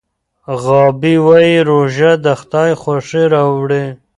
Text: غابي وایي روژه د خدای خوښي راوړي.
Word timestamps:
غابي 0.63 1.15
وایي 1.27 1.57
روژه 1.69 2.11
د 2.23 2.25
خدای 2.39 2.71
خوښي 2.81 3.23
راوړي. 3.33 3.85